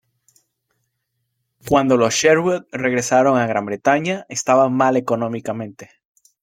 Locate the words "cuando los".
1.67-2.11